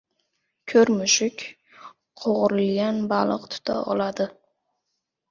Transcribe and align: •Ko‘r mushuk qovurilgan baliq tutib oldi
•Ko‘r 0.71 0.91
mushuk 0.99 1.43
qovurilgan 2.23 3.01
baliq 3.11 3.45
tutib 3.57 3.91
oldi 3.97 4.27